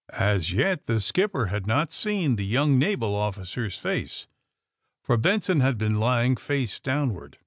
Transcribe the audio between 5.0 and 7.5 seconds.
for Benson had been lying face downward.